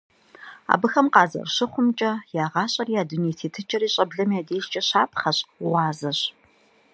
Абыхэм 0.73 1.07
къазэрыщыхъумкӀэ, 1.13 2.11
я 2.43 2.45
гъащӀэри 2.51 2.93
я 3.01 3.03
дуней 3.09 3.35
тетыкӀэри 3.39 3.89
щӀэблэм 3.93 4.29
я 4.39 4.41
дежкӀэ 4.47 4.81
щапхъэщ, 4.87 5.37
гъуазэщ. 5.61 6.19